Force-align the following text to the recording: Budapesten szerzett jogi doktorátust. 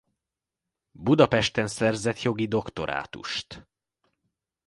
Budapesten 0.91 1.67
szerzett 1.67 2.21
jogi 2.21 2.47
doktorátust. 2.47 3.67